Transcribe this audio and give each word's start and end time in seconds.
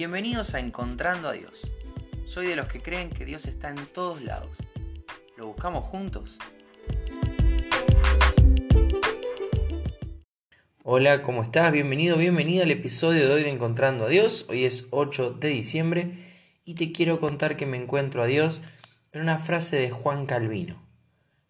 Bienvenidos 0.00 0.54
a 0.54 0.60
Encontrando 0.60 1.28
a 1.28 1.32
Dios. 1.32 1.70
Soy 2.24 2.46
de 2.46 2.56
los 2.56 2.68
que 2.68 2.80
creen 2.80 3.10
que 3.10 3.26
Dios 3.26 3.44
está 3.44 3.68
en 3.68 3.84
todos 3.84 4.22
lados. 4.22 4.56
¿Lo 5.36 5.48
buscamos 5.48 5.84
juntos? 5.84 6.38
Hola, 10.84 11.22
¿cómo 11.22 11.42
estás? 11.42 11.70
Bienvenido, 11.70 12.16
bienvenida 12.16 12.62
al 12.62 12.70
episodio 12.70 13.28
de 13.28 13.34
hoy 13.34 13.42
de 13.42 13.50
Encontrando 13.50 14.06
a 14.06 14.08
Dios. 14.08 14.46
Hoy 14.48 14.64
es 14.64 14.88
8 14.90 15.32
de 15.32 15.48
diciembre 15.48 16.14
y 16.64 16.76
te 16.76 16.92
quiero 16.92 17.20
contar 17.20 17.58
que 17.58 17.66
me 17.66 17.76
encuentro 17.76 18.22
a 18.22 18.26
Dios 18.26 18.62
en 19.12 19.20
una 19.20 19.36
frase 19.36 19.76
de 19.76 19.90
Juan 19.90 20.24
Calvino. 20.24 20.82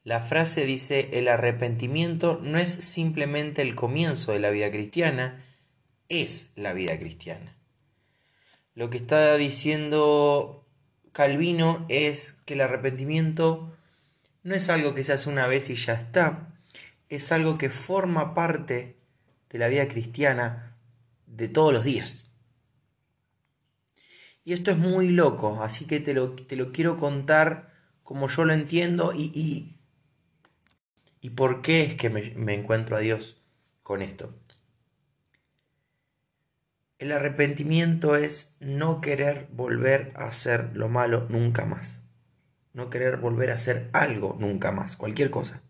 La 0.03 0.19
frase 0.19 0.67
dice, 0.67 1.11
el 1.13 1.29
arrepentimiento 1.29 2.41
no 2.43 2.59
es 2.59 2.73
simplemente 2.73 3.63
el 3.63 3.77
comienzo 3.77 4.33
de 4.33 4.41
la 4.41 4.51
vida 4.51 4.73
cristiana, 4.73 5.39
es 6.09 6.53
la 6.57 6.73
vida 6.73 6.99
cristiana. 6.99 7.60
Lo 8.81 8.89
que 8.89 8.97
está 8.97 9.37
diciendo 9.37 10.67
Calvino 11.13 11.85
es 11.91 12.41
que 12.47 12.55
el 12.55 12.63
arrepentimiento 12.63 13.77
no 14.43 14.55
es 14.55 14.71
algo 14.71 14.95
que 14.95 15.05
se 15.05 15.13
hace 15.13 15.29
una 15.29 15.47
vez 15.47 15.69
y 15.69 15.75
ya 15.75 15.93
está, 15.93 16.55
es 17.11 17.31
algo 17.31 17.59
que 17.59 17.69
forma 17.69 18.33
parte 18.33 18.97
de 19.51 19.59
la 19.59 19.69
vida 19.69 19.87
cristiana 19.87 20.79
de 21.27 21.49
todos 21.49 21.75
los 21.75 21.85
días. 21.85 22.33
Y 24.45 24.55
esto 24.55 24.71
es 24.71 24.79
muy 24.79 25.11
loco, 25.11 25.63
así 25.63 25.85
que 25.85 26.01
te 26.01 26.15
lo, 26.15 26.31
te 26.33 26.57
lo 26.57 26.73
quiero 26.73 26.97
contar 26.97 27.75
como 28.03 28.29
yo 28.29 28.47
lo 28.47 28.55
entiendo 28.55 29.13
y, 29.15 29.31
y, 29.35 29.77
y 31.21 31.29
por 31.29 31.61
qué 31.61 31.83
es 31.83 31.97
que 31.97 32.09
me, 32.09 32.31
me 32.31 32.55
encuentro 32.55 32.97
a 32.97 33.01
Dios 33.01 33.43
con 33.83 34.01
esto. 34.01 34.40
El 37.01 37.13
arrepentimiento 37.13 38.15
es 38.15 38.59
no 38.61 39.01
querer 39.01 39.49
volver 39.53 40.13
a 40.17 40.27
hacer 40.27 40.69
lo 40.75 40.91
malo 40.91 41.27
nunca 41.31 41.65
más. 41.65 42.05
No 42.75 42.91
querer 42.91 43.17
volver 43.17 43.51
a 43.51 43.55
hacer 43.55 43.89
algo 43.95 44.37
nunca 44.39 44.71
más, 44.71 44.97
cualquier 44.97 45.31
cosa. 45.31 45.63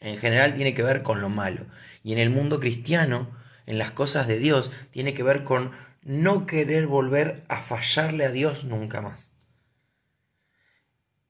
En 0.00 0.16
general 0.16 0.54
tiene 0.54 0.72
que 0.72 0.82
ver 0.82 1.02
con 1.02 1.20
lo 1.20 1.28
malo. 1.28 1.66
Y 2.02 2.14
en 2.14 2.18
el 2.18 2.30
mundo 2.30 2.60
cristiano, 2.60 3.30
en 3.66 3.76
las 3.76 3.90
cosas 3.90 4.26
de 4.26 4.38
Dios, 4.38 4.72
tiene 4.90 5.12
que 5.12 5.22
ver 5.22 5.44
con 5.44 5.72
no 6.00 6.46
querer 6.46 6.86
volver 6.86 7.44
a 7.48 7.60
fallarle 7.60 8.24
a 8.24 8.30
Dios 8.30 8.64
nunca 8.64 9.02
más. 9.02 9.34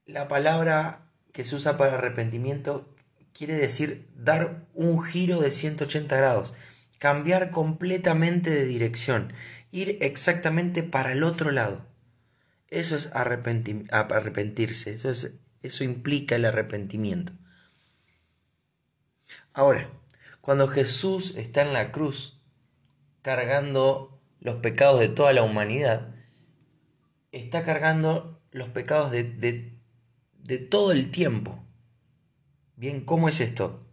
La 0.07 0.29
palabra 0.29 1.11
que 1.33 1.45
se 1.45 1.57
usa 1.57 1.77
para 1.77 1.95
arrepentimiento 1.95 2.95
quiere 3.33 3.55
decir 3.55 4.09
dar 4.15 4.65
un 4.75 5.03
giro 5.03 5.41
de 5.41 5.51
180 5.51 6.17
grados 6.17 6.55
cambiar 6.99 7.51
completamente 7.51 8.51
de 8.51 8.65
dirección, 8.65 9.33
ir 9.71 9.99
exactamente 10.01 10.83
para 10.83 11.13
el 11.13 11.23
otro 11.23 11.51
lado. 11.51 11.87
Eso 12.69 12.97
es 12.97 13.11
arrepentirse, 13.15 14.93
eso, 14.93 15.09
es, 15.09 15.39
eso 15.63 15.85
implica 15.85 16.37
el 16.37 16.45
arrepentimiento. 16.45 17.33
Ahora, 19.53 19.91
cuando 20.41 20.69
Jesús 20.69 21.37
está 21.37 21.63
en 21.63 21.73
la 21.73 21.93
cruz 21.93 22.41
cargando 23.23 24.21
los 24.41 24.57
pecados 24.57 25.01
de 25.01 25.09
toda 25.09 25.33
la 25.33 25.43
humanidad, 25.43 26.15
está 27.33 27.65
cargando 27.65 28.41
los 28.51 28.69
pecados 28.69 29.11
de, 29.11 29.25
de, 29.25 29.79
de 30.39 30.59
todo 30.59 30.93
el 30.93 31.11
tiempo. 31.11 31.65
Bien, 32.77 33.05
¿cómo 33.05 33.29
es 33.29 33.41
esto? 33.41 33.88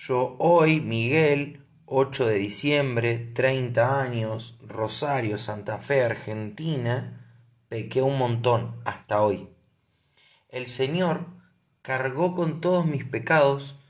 Yo 0.00 0.36
hoy, 0.38 0.80
Miguel, 0.80 1.66
8 1.86 2.26
de 2.26 2.36
diciembre, 2.36 3.32
30 3.34 4.00
años, 4.00 4.56
Rosario, 4.64 5.38
Santa 5.38 5.78
Fe, 5.78 6.04
Argentina, 6.04 7.26
pequé 7.66 8.00
un 8.00 8.16
montón 8.16 8.80
hasta 8.84 9.20
hoy. 9.20 9.48
El 10.50 10.68
Señor 10.68 11.26
cargó 11.82 12.36
con 12.36 12.60
todos 12.60 12.86
mis 12.86 13.04
pecados, 13.04 13.80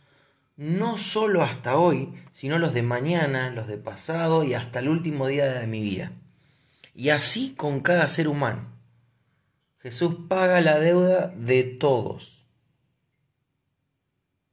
no 0.56 0.96
solo 0.96 1.42
hasta 1.42 1.76
hoy, 1.76 2.14
sino 2.32 2.58
los 2.58 2.72
de 2.72 2.82
mañana, 2.82 3.50
los 3.50 3.68
de 3.68 3.76
pasado 3.76 4.44
y 4.44 4.54
hasta 4.54 4.78
el 4.78 4.88
último 4.88 5.26
día 5.26 5.52
de 5.52 5.66
mi 5.66 5.82
vida. 5.82 6.12
Y 6.94 7.10
así 7.10 7.52
con 7.54 7.80
cada 7.80 8.08
ser 8.08 8.28
humano. 8.28 8.72
Jesús 9.76 10.16
paga 10.26 10.62
la 10.62 10.78
deuda 10.78 11.34
de 11.36 11.64
todos. 11.64 12.47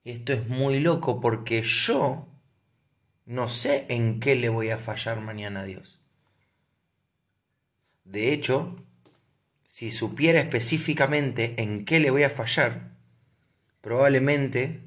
Esto 0.06 0.34
es 0.34 0.48
muy 0.48 0.80
loco 0.80 1.20
porque 1.20 1.64
yo 1.64 2.28
no 3.26 3.50
sé 3.50 3.88
en 3.90 4.20
qué 4.20 4.36
le 4.36 4.50
voy 4.50 4.70
a 4.70 4.78
fallar 4.78 5.20
mañana 5.20 5.62
a 5.62 5.66
Dios. 5.66 6.00
De 8.04 8.32
hecho, 8.32 8.76
si 9.66 9.90
supiera 9.90 10.40
específicamente 10.40 11.56
en 11.58 11.86
qué 11.86 12.00
le 12.00 12.12
voy 12.12 12.22
a 12.22 12.30
fallar, 12.30 12.92
probablemente 13.82 14.84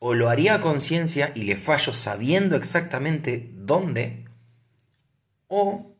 o 0.00 0.14
lo 0.14 0.30
haría 0.30 0.56
a 0.56 0.60
conciencia 0.60 1.30
y 1.36 1.44
le 1.44 1.56
fallo 1.56 1.92
sabiendo 1.92 2.56
exactamente 2.56 3.52
dónde, 3.54 4.24
o, 5.46 5.94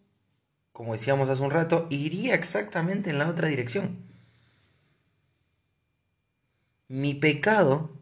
como 0.73 0.95
decíamos 0.95 1.29
hace 1.29 1.43
un 1.43 1.53
rato, 1.53 1.87
iría 1.89 2.35
exactamente 2.35 3.11
en 3.11 3.21
la 3.21 3.29
otra 3.29 3.47
dirección. 3.47 4.16
Mi 6.89 7.15
pecado 7.15 8.01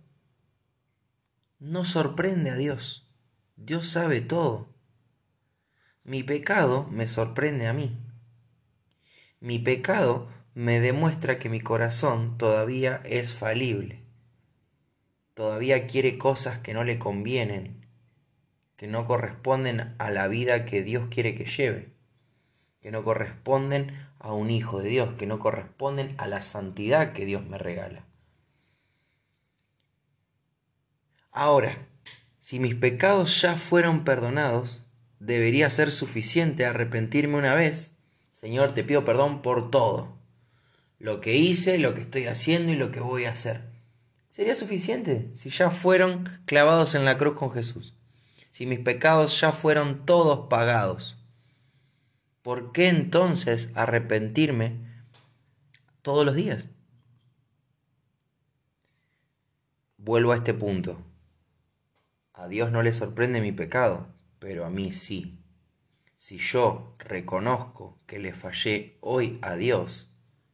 no 1.59 1.87
sorprende 1.87 2.51
a 2.51 2.57
Dios. 2.57 3.11
Dios 3.57 3.89
sabe 3.89 4.21
todo. 4.21 4.69
Mi 6.03 6.23
pecado 6.23 6.87
me 6.91 7.09
sorprende 7.09 7.67
a 7.67 7.73
mí. 7.73 7.99
Mi 9.41 9.59
pecado 9.59 10.29
me 10.53 10.81
demuestra 10.81 11.39
que 11.39 11.49
mi 11.49 11.61
corazón 11.61 12.37
todavía 12.37 13.01
es 13.07 13.33
falible. 13.33 14.05
Todavía 15.33 15.87
quiere 15.87 16.19
cosas 16.19 16.59
que 16.59 16.75
no 16.75 16.85
le 16.85 16.99
convienen, 16.99 17.87
que 18.77 18.87
no 18.87 19.07
corresponden 19.07 19.95
a 19.97 20.11
la 20.11 20.29
vida 20.29 20.67
que 20.67 20.83
Dios 20.83 21.09
quiere 21.11 21.35
que 21.35 21.47
lleve, 21.47 21.95
que 22.83 22.91
no 22.91 23.03
corresponden 23.03 23.97
a 24.19 24.35
un 24.35 24.51
hijo 24.51 24.83
de 24.83 24.91
Dios, 24.91 25.15
que 25.15 25.27
no 25.27 25.39
corresponden 25.39 26.15
a 26.19 26.29
la 26.29 26.43
santidad 26.43 27.15
que 27.15 27.25
Dios 27.25 27.47
me 27.47 27.57
regala. 27.57 28.05
Ahora, 31.37 31.89
si 32.39 32.61
mis 32.61 32.77
pecados 32.77 33.43
ya 33.43 33.57
fueron 33.57 34.05
perdonados, 34.05 34.85
debería 35.19 35.69
ser 35.69 35.91
suficiente 35.91 36.65
arrepentirme 36.65 37.37
una 37.37 37.55
vez. 37.55 37.97
Señor, 38.33 38.73
te 38.73 38.85
pido 38.85 39.05
perdón 39.05 39.43
por 39.43 39.69
todo. 39.69 40.17
Lo 41.01 41.21
que 41.21 41.35
hice, 41.35 41.79
lo 41.79 41.93
que 41.93 42.03
estoy 42.03 42.27
haciendo 42.27 42.71
y 42.71 42.77
lo 42.77 42.93
que 42.93 43.01
voy 43.01 43.25
a 43.25 43.33
hacer. 43.33 43.63
Sería 44.29 44.55
suficiente 44.55 45.33
si 45.35 45.51
ya 45.51 45.71
fueron 45.71 46.41
clavados 46.47 46.95
en 46.95 47.05
la 47.05 47.19
cruz 47.19 47.35
con 47.35 47.51
Jesús. 47.51 47.95
Si 48.53 48.65
mis 48.65 48.79
pecados 48.79 49.41
ya 49.41 49.51
fueron 49.51 50.07
todos 50.07 50.47
pagados. 50.49 51.17
¿Por 52.43 52.71
qué 52.71 52.87
entonces 52.87 53.73
arrepentirme 53.75 54.79
todos 56.01 56.25
los 56.25 56.37
días? 56.37 56.69
Vuelvo 59.99 60.31
a 60.31 60.37
este 60.37 60.55
punto. 60.55 61.03
A 62.35 62.49
Dios 62.49 62.73
no 62.73 62.83
le 62.83 62.93
sorprende 62.93 63.41
mi 63.41 63.53
pecado, 63.53 64.09
pero 64.41 64.65
a 64.65 64.71
mí 64.71 64.93
sí. 64.93 65.41
Si 66.17 66.39
yo 66.39 66.97
reconozco 66.99 68.01
que 68.07 68.19
le 68.19 68.35
fallé 68.35 68.99
hoy 69.01 69.39
a 69.41 69.55
Dios, 69.55 70.11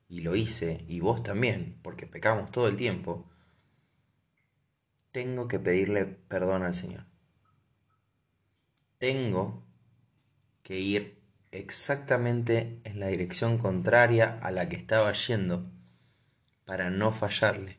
y 0.06 0.20
lo 0.20 0.36
hice, 0.36 0.84
y 0.88 1.00
vos 1.00 1.22
también, 1.22 1.78
porque 1.82 2.06
pecamos 2.06 2.50
todo 2.50 2.68
el 2.68 2.76
tiempo, 2.76 3.30
tengo 5.10 5.48
que 5.48 5.58
pedirle 5.58 6.04
perdón 6.04 6.64
al 6.64 6.74
Señor. 6.74 7.06
Tengo 8.98 9.66
que 10.62 10.78
ir 10.78 11.22
exactamente 11.50 12.82
en 12.84 13.00
la 13.00 13.06
dirección 13.06 13.56
contraria 13.56 14.38
a 14.42 14.50
la 14.50 14.68
que 14.68 14.76
estaba 14.76 15.12
yendo 15.12 15.70
para 16.66 16.90
no 16.90 17.10
fallarle, 17.10 17.78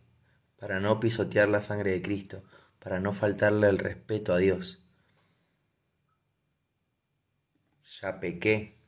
para 0.57 0.79
no 0.79 0.99
pisotear 0.99 1.49
la 1.49 1.61
sangre 1.61 1.91
de 1.91 2.01
Cristo, 2.01 2.43
para 2.81 2.99
no 2.99 3.13
faltarle 3.13 3.69
el 3.69 3.77
respeto 3.77 4.33
a 4.33 4.37
Dios. 4.37 4.79
Ya 8.01 8.19
pequé, 8.19 8.79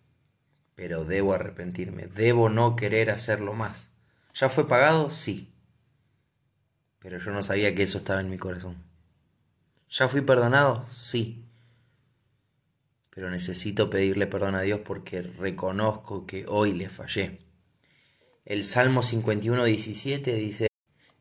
pero 0.74 1.06
debo 1.06 1.34
arrepentirme, 1.34 2.08
debo 2.08 2.50
no 2.50 2.76
querer 2.76 3.12
hacerlo 3.12 3.54
más. 3.54 3.92
¿Ya 4.34 4.50
fue 4.50 4.68
pagado? 4.68 5.12
Sí. 5.12 5.54
Pero 7.00 7.20
yo 7.20 7.32
no 7.32 7.44
sabía 7.44 7.76
que 7.76 7.84
eso 7.84 8.00
estaba 8.00 8.22
en 8.22 8.32
mi 8.32 8.40
corazón. 8.40 8.78
¿Ya 9.90 10.08
fui 10.08 10.22
perdonado? 10.22 10.86
Sí. 10.88 11.46
Pero 13.12 13.30
necesito 13.30 13.92
pedirle 13.92 14.26
perdón 14.26 14.56
a 14.56 14.62
Dios 14.62 14.80
porque 14.84 15.22
reconozco 15.22 16.26
que 16.26 16.46
hoy 16.48 16.74
le 16.74 16.90
fallé. 16.90 17.40
El 18.44 18.64
Salmo 18.64 19.04
51, 19.04 19.66
17 19.66 20.34
dice, 20.34 20.68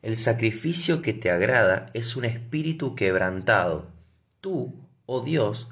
el 0.03 0.17
sacrificio 0.17 1.01
que 1.01 1.13
te 1.13 1.31
agrada 1.31 1.91
es 1.95 2.17
un 2.17 2.25
espíritu 2.25 2.97
quebrantado. 2.97 3.93
Tú, 4.41 4.75
oh 5.07 5.23
Dios, 5.23 5.69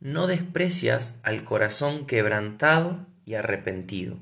no 0.00 0.26
desprecias 0.26 1.18
al 1.22 1.44
corazón 1.44 2.06
quebrantado 2.06 3.06
y 3.24 3.34
arrepentido. 3.34 4.18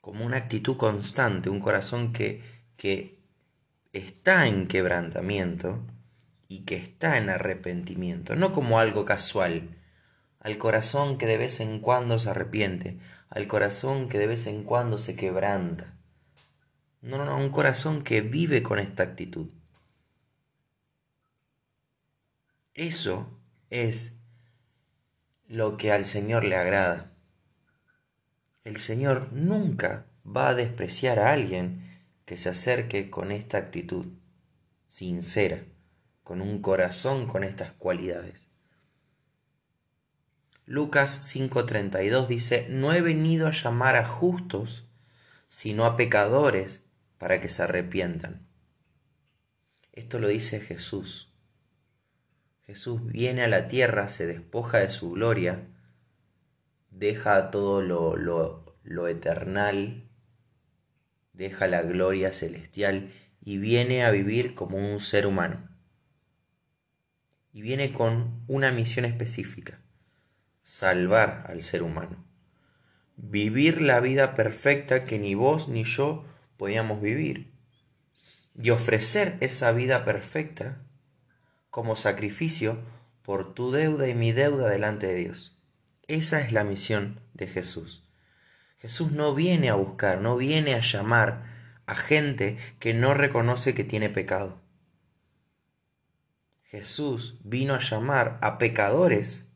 Como 0.00 0.24
una 0.24 0.36
actitud 0.36 0.76
constante, 0.76 1.48
un 1.48 1.60
corazón 1.60 2.12
que, 2.12 2.42
que 2.76 3.20
está 3.92 4.48
en 4.48 4.66
quebrantamiento 4.66 5.80
y 6.48 6.64
que 6.64 6.76
está 6.76 7.18
en 7.18 7.30
arrepentimiento, 7.30 8.34
no 8.34 8.52
como 8.52 8.80
algo 8.80 9.04
casual, 9.04 9.76
al 10.40 10.58
corazón 10.58 11.18
que 11.18 11.26
de 11.26 11.38
vez 11.38 11.60
en 11.60 11.78
cuando 11.78 12.18
se 12.18 12.30
arrepiente, 12.30 12.98
al 13.30 13.46
corazón 13.46 14.08
que 14.08 14.18
de 14.18 14.26
vez 14.26 14.46
en 14.48 14.64
cuando 14.64 14.98
se 14.98 15.16
quebranta. 15.16 15.93
No, 17.04 17.18
no, 17.18 17.26
no, 17.26 17.36
un 17.36 17.50
corazón 17.50 18.02
que 18.02 18.22
vive 18.22 18.62
con 18.62 18.78
esta 18.78 19.02
actitud. 19.02 19.48
Eso 22.72 23.38
es 23.68 24.16
lo 25.46 25.76
que 25.76 25.92
al 25.92 26.06
Señor 26.06 26.44
le 26.44 26.56
agrada. 26.56 27.12
El 28.64 28.78
Señor 28.78 29.34
nunca 29.34 30.06
va 30.26 30.48
a 30.48 30.54
despreciar 30.54 31.18
a 31.18 31.34
alguien 31.34 32.00
que 32.24 32.38
se 32.38 32.48
acerque 32.48 33.10
con 33.10 33.32
esta 33.32 33.58
actitud 33.58 34.06
sincera, 34.88 35.62
con 36.22 36.40
un 36.40 36.62
corazón 36.62 37.26
con 37.26 37.44
estas 37.44 37.72
cualidades. 37.72 38.48
Lucas 40.64 41.20
5:32 41.34 42.28
dice, 42.28 42.66
no 42.70 42.94
he 42.94 43.02
venido 43.02 43.46
a 43.46 43.52
llamar 43.52 43.96
a 43.96 44.08
justos, 44.08 44.88
sino 45.48 45.84
a 45.84 45.98
pecadores 45.98 46.83
para 47.24 47.40
que 47.40 47.48
se 47.48 47.62
arrepientan. 47.62 48.46
Esto 49.92 50.18
lo 50.18 50.28
dice 50.28 50.60
Jesús. 50.60 51.32
Jesús 52.66 53.02
viene 53.06 53.42
a 53.42 53.48
la 53.48 53.66
tierra, 53.66 54.08
se 54.08 54.26
despoja 54.26 54.80
de 54.80 54.90
su 54.90 55.12
gloria, 55.12 55.66
deja 56.90 57.50
todo 57.50 57.80
lo, 57.80 58.18
lo, 58.18 58.76
lo 58.82 59.08
eternal, 59.08 60.06
deja 61.32 61.66
la 61.66 61.80
gloria 61.80 62.30
celestial 62.30 63.10
y 63.40 63.56
viene 63.56 64.04
a 64.04 64.10
vivir 64.10 64.54
como 64.54 64.76
un 64.76 65.00
ser 65.00 65.26
humano. 65.26 65.66
Y 67.54 67.62
viene 67.62 67.94
con 67.94 68.44
una 68.48 68.70
misión 68.70 69.06
específica, 69.06 69.80
salvar 70.62 71.46
al 71.48 71.62
ser 71.62 71.84
humano, 71.84 72.22
vivir 73.16 73.80
la 73.80 74.00
vida 74.00 74.34
perfecta 74.34 75.06
que 75.06 75.18
ni 75.18 75.34
vos 75.34 75.70
ni 75.70 75.84
yo 75.84 76.26
podíamos 76.56 77.00
vivir, 77.00 77.52
y 78.56 78.70
ofrecer 78.70 79.36
esa 79.40 79.72
vida 79.72 80.04
perfecta 80.04 80.80
como 81.70 81.96
sacrificio 81.96 82.78
por 83.22 83.54
tu 83.54 83.72
deuda 83.72 84.08
y 84.08 84.14
mi 84.14 84.32
deuda 84.32 84.68
delante 84.68 85.08
de 85.08 85.14
Dios. 85.16 85.58
Esa 86.06 86.40
es 86.40 86.52
la 86.52 86.62
misión 86.62 87.20
de 87.32 87.46
Jesús. 87.46 88.08
Jesús 88.78 89.12
no 89.12 89.34
viene 89.34 89.70
a 89.70 89.74
buscar, 89.74 90.20
no 90.20 90.36
viene 90.36 90.74
a 90.74 90.80
llamar 90.80 91.52
a 91.86 91.96
gente 91.96 92.58
que 92.78 92.94
no 92.94 93.14
reconoce 93.14 93.74
que 93.74 93.84
tiene 93.84 94.08
pecado. 94.08 94.60
Jesús 96.62 97.38
vino 97.42 97.74
a 97.74 97.80
llamar 97.80 98.38
a 98.42 98.58
pecadores 98.58 99.48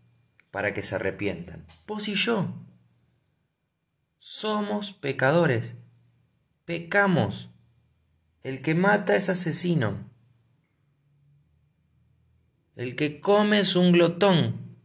para 0.51 0.73
que 0.73 0.83
se 0.83 0.95
arrepientan. 0.95 1.67
Vos 1.87 2.09
y 2.09 2.15
yo 2.15 2.55
somos 4.19 4.93
pecadores. 4.93 5.77
Pecamos. 6.69 7.49
El 8.43 8.61
que 8.61 8.75
mata 8.75 9.17
es 9.17 9.31
asesino. 9.31 10.07
El 12.77 12.95
que 12.95 13.23
come 13.23 13.61
es 13.61 13.75
un 13.75 13.91
glotón. 13.91 14.77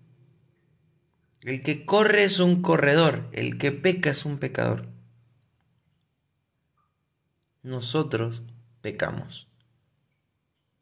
El 1.42 1.62
que 1.62 1.86
corre 1.86 2.24
es 2.24 2.40
un 2.40 2.62
corredor. 2.62 3.28
El 3.34 3.58
que 3.58 3.74
peca 3.74 4.12
es 4.12 4.24
un 4.24 4.38
pecador. 4.38 4.88
Nosotros 7.64 8.44
pecamos. 8.80 9.50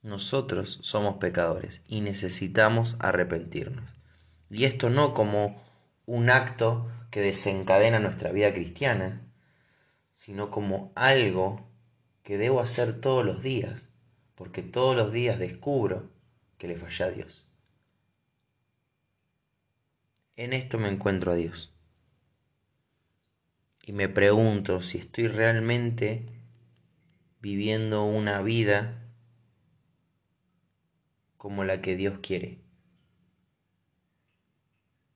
Nosotros 0.03 0.77
somos 0.83 1.15
pecadores 1.15 1.81
y 1.87 2.01
necesitamos 2.01 2.97
arrepentirnos. 2.99 3.89
Y 4.51 4.65
esto 4.65 4.91
no 4.91 5.15
como 5.15 5.63
un 6.05 6.29
acto 6.29 6.87
que 7.09 7.21
desencadena 7.21 7.97
nuestra 7.97 8.31
vida 8.31 8.53
cristiana, 8.53 9.30
sino 10.21 10.51
como 10.51 10.91
algo 10.93 11.67
que 12.21 12.37
debo 12.37 12.59
hacer 12.59 13.01
todos 13.01 13.25
los 13.25 13.41
días, 13.41 13.89
porque 14.35 14.61
todos 14.61 14.95
los 14.95 15.11
días 15.11 15.39
descubro 15.39 16.11
que 16.59 16.67
le 16.67 16.75
falla 16.75 17.07
a 17.07 17.09
Dios. 17.09 17.47
En 20.35 20.53
esto 20.53 20.77
me 20.77 20.89
encuentro 20.89 21.31
a 21.31 21.35
Dios. 21.35 21.73
Y 23.83 23.93
me 23.93 24.09
pregunto 24.09 24.83
si 24.83 24.99
estoy 24.99 25.27
realmente 25.27 26.27
viviendo 27.39 28.03
una 28.03 28.43
vida 28.43 29.01
como 31.35 31.63
la 31.63 31.81
que 31.81 31.95
Dios 31.95 32.19
quiere. 32.19 32.59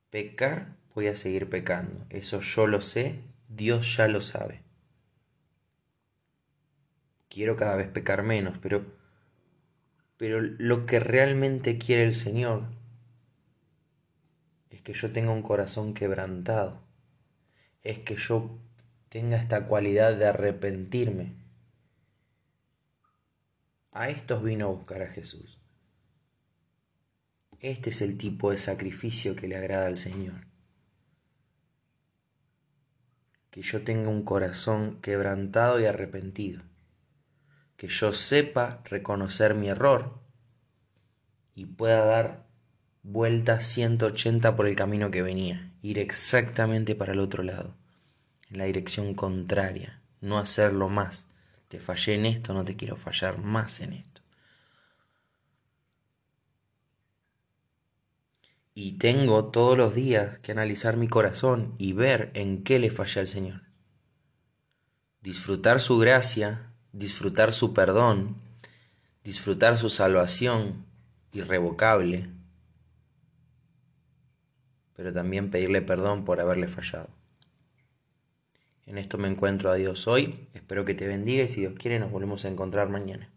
Pecar, 0.09 0.75
voy 0.95 1.09
a 1.09 1.15
seguir 1.15 1.47
pecando. 1.47 2.07
Eso 2.09 2.39
yo 2.39 2.65
lo 2.65 2.81
sé, 2.81 3.19
Dios 3.49 3.97
ya 3.97 4.07
lo 4.07 4.19
sabe. 4.21 4.64
Quiero 7.35 7.57
cada 7.57 7.75
vez 7.75 7.89
pecar 7.89 8.23
menos, 8.23 8.57
pero 8.59 8.85
pero 10.15 10.39
lo 10.39 10.85
que 10.85 11.01
realmente 11.01 11.77
quiere 11.77 12.05
el 12.05 12.15
Señor 12.15 12.63
es 14.69 14.81
que 14.81 14.93
yo 14.93 15.11
tenga 15.11 15.31
un 15.33 15.41
corazón 15.41 15.93
quebrantado. 15.93 16.81
Es 17.83 17.99
que 17.99 18.15
yo 18.15 18.57
tenga 19.09 19.35
esta 19.35 19.67
cualidad 19.67 20.15
de 20.15 20.27
arrepentirme. 20.27 21.35
A 23.91 24.07
estos 24.07 24.41
vino 24.41 24.67
a 24.67 24.71
buscar 24.71 25.01
a 25.01 25.07
Jesús. 25.07 25.59
Este 27.59 27.89
es 27.89 28.01
el 28.01 28.17
tipo 28.17 28.51
de 28.51 28.57
sacrificio 28.57 29.35
que 29.35 29.49
le 29.49 29.57
agrada 29.57 29.87
al 29.87 29.97
Señor. 29.97 30.47
Que 33.51 33.61
yo 33.61 33.83
tenga 33.83 34.07
un 34.07 34.23
corazón 34.23 35.01
quebrantado 35.01 35.81
y 35.81 35.85
arrepentido 35.85 36.63
que 37.77 37.87
yo 37.87 38.13
sepa 38.13 38.81
reconocer 38.85 39.55
mi 39.55 39.69
error 39.69 40.19
y 41.53 41.65
pueda 41.65 42.05
dar 42.05 42.45
vuelta 43.03 43.59
180 43.59 44.55
por 44.55 44.67
el 44.67 44.75
camino 44.75 45.11
que 45.11 45.21
venía, 45.21 45.71
ir 45.81 45.99
exactamente 45.99 46.95
para 46.95 47.13
el 47.13 47.19
otro 47.19 47.43
lado, 47.43 47.75
en 48.49 48.57
la 48.57 48.65
dirección 48.65 49.13
contraria, 49.13 50.01
no 50.21 50.37
hacerlo 50.37 50.89
más. 50.89 51.27
Te 51.67 51.79
fallé 51.79 52.15
en 52.15 52.25
esto, 52.25 52.53
no 52.53 52.63
te 52.63 52.75
quiero 52.75 52.95
fallar 52.95 53.39
más 53.39 53.79
en 53.81 53.93
esto. 53.93 54.21
Y 58.73 58.97
tengo 58.97 59.45
todos 59.45 59.77
los 59.77 59.95
días 59.95 60.39
que 60.39 60.51
analizar 60.51 60.97
mi 60.97 61.07
corazón 61.07 61.75
y 61.77 61.93
ver 61.93 62.31
en 62.33 62.63
qué 62.63 62.77
le 62.77 62.91
falla 62.91 63.21
al 63.21 63.27
Señor. 63.27 63.61
Disfrutar 65.21 65.79
su 65.79 65.97
gracia 65.97 66.74
disfrutar 66.95 67.51
su 67.51 67.73
perdón, 67.73 68.37
disfrutar 69.23 69.77
su 69.77 69.89
salvación 69.89 70.85
irrevocable, 71.33 72.29
pero 74.95 75.11
también 75.11 75.51
pedirle 75.51 75.81
perdón 75.81 76.23
por 76.23 76.39
haberle 76.39 76.69
fallado. 76.69 77.09
En 78.85 78.97
esto 78.97 79.17
me 79.17 79.27
encuentro 79.27 79.69
a 79.71 79.75
Dios 79.75 80.07
hoy, 80.07 80.47
espero 80.53 80.85
que 80.85 80.93
te 80.93 81.07
bendiga 81.07 81.43
y 81.43 81.47
si 81.49 81.61
Dios 81.61 81.73
quiere 81.77 81.99
nos 81.99 82.11
volvemos 82.11 82.45
a 82.45 82.49
encontrar 82.49 82.89
mañana. 82.89 83.29